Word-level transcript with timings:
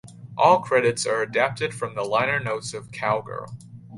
All 0.35 0.61
credits 0.61 1.05
are 1.05 1.21
adapted 1.21 1.75
from 1.75 1.93
the 1.93 2.01
liner 2.01 2.39
notes 2.39 2.73
of 2.73 2.91
"Cowgirl". 2.91 3.55